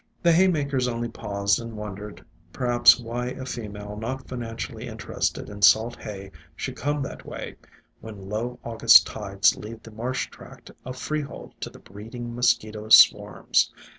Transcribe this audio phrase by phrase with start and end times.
[0.23, 3.45] The haymakers only paused and wondered per IN SILENT WOODS 121 haps why a
[3.85, 7.55] female not financially interested in salt hay should come that way,
[7.99, 13.71] when low August tides leave the marsh tract a freehold to the breeding mosquito swarms.